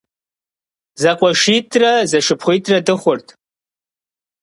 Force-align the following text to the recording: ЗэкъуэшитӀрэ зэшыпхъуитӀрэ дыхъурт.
ЗэкъуэшитӀрэ 1.01 1.91
зэшыпхъуитӀрэ 2.09 2.77
дыхъурт. 2.85 3.27